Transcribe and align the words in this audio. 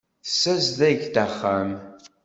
Nessazdeg-d 0.23 1.15
axxam. 1.25 1.69